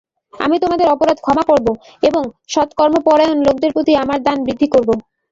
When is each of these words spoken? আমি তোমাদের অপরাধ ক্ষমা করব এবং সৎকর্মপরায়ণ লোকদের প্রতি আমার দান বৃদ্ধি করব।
আমি 0.33 0.55
তোমাদের 0.59 0.87
অপরাধ 0.89 1.17
ক্ষমা 1.21 1.43
করব 1.49 1.67
এবং 2.03 2.23
সৎকর্মপরায়ণ 2.49 3.37
লোকদের 3.43 3.71
প্রতি 3.73 3.91
আমার 4.03 4.19
দান 4.23 4.37
বৃদ্ধি 4.45 4.67
করব। 4.73 4.89